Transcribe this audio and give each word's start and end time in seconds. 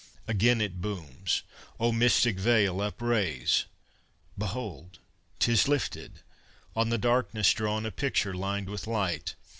Again 0.27 0.61
it 0.61 0.81
booms! 0.81 1.43
O 1.79 1.91
Mystic 1.91 2.39
Veil, 2.39 2.81
upraise! 2.81 3.65
Behold, 4.35 4.97
'tis 5.37 5.67
lifted! 5.67 6.21
On 6.75 6.89
the 6.89 6.97
darkness 6.97 7.53
drawn, 7.53 7.85
A 7.85 7.91
picture 7.91 8.33
lined 8.33 8.67
with 8.67 8.87
light! 8.87 9.35